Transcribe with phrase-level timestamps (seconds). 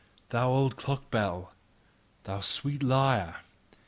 [0.29, 1.53] Thou old clock bell,
[2.23, 3.35] thou sweet lyre!